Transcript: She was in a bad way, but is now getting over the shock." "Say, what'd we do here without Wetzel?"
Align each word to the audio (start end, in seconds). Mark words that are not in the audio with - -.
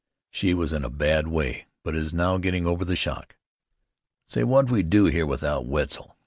She 0.31 0.55
was 0.55 0.73
in 0.73 0.83
a 0.83 0.89
bad 0.89 1.27
way, 1.27 1.67
but 1.83 1.95
is 1.95 2.11
now 2.11 2.39
getting 2.39 2.65
over 2.65 2.83
the 2.83 2.95
shock." 2.95 3.35
"Say, 4.25 4.43
what'd 4.43 4.71
we 4.71 4.81
do 4.81 5.05
here 5.05 5.27
without 5.27 5.67
Wetzel?" 5.67 6.17